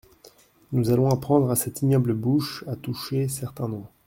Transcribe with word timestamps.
Nous 0.71 0.89
allons 0.89 1.11
apprendre 1.11 1.51
à 1.51 1.55
cette 1.55 1.83
ignoble 1.83 2.15
bouche 2.15 2.63
à 2.65 2.75
toucher 2.75 3.27
certains 3.27 3.67
noms… 3.67 3.85